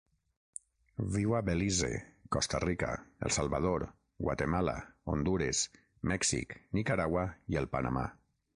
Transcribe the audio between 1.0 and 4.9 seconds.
Viu a Belize, Costa Rica, El Salvador, Guatemala,